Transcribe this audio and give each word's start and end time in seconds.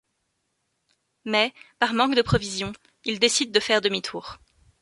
Mais, 1.25 1.53
par 1.77 1.93
manque 1.93 2.15
de 2.15 2.23
provisions, 2.23 2.73
ils 3.05 3.19
décident 3.19 3.51
de 3.51 3.59
faire 3.59 3.81
demi-tour. 3.81 4.39